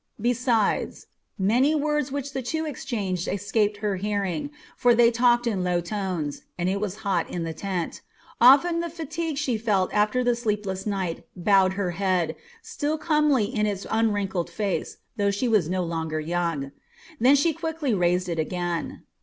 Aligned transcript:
Besides, 0.19 1.05
many 1.37 1.75
words 1.75 2.11
which 2.11 2.33
the 2.33 2.41
two 2.41 2.65
exchanged 2.65 3.27
escaped 3.27 3.77
her 3.85 3.97
hearing, 3.97 4.49
for 4.75 4.95
they 4.95 5.11
talked 5.11 5.45
in 5.45 5.63
low 5.63 5.79
tones, 5.79 6.41
and 6.57 6.67
it 6.67 6.81
was 6.81 6.95
hot 7.05 7.29
in 7.29 7.43
the 7.43 7.53
tent. 7.53 8.01
Often 8.41 8.79
the 8.79 8.89
fatigue 8.89 9.37
she 9.37 9.59
felt 9.59 9.93
after 9.93 10.23
the 10.23 10.35
sleepless 10.35 10.87
night 10.87 11.23
bowed 11.35 11.73
her 11.73 11.91
head, 11.91 12.35
still 12.63 12.97
comely 12.97 13.53
with 13.55 13.67
its 13.67 13.85
unwrinkled 13.91 14.49
face, 14.49 14.97
though 15.17 15.29
she 15.29 15.47
was 15.47 15.69
no 15.69 15.83
longer 15.83 16.19
young; 16.19 16.71
then 17.19 17.35
she 17.35 17.53
quickly 17.53 17.93
raised 17.93 18.27
it 18.27 18.39
again. 18.39 19.03